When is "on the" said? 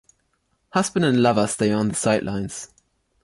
1.71-1.93